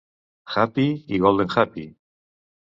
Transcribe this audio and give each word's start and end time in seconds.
"Hapi" 0.53 0.85
i 1.17 1.19
"Golden 1.27 1.53
Hapi". 1.57 1.85